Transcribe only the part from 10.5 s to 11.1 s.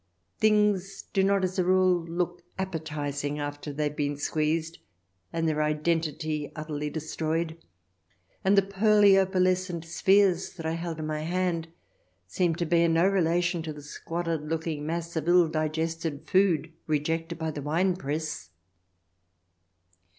that I held in